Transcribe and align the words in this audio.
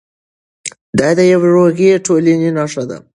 دا 0.99 1.09
د 1.17 1.19
یوې 1.31 1.49
روغې 1.55 1.91
ټولنې 2.05 2.49
نښه 2.57 2.83
ده. 2.89 2.97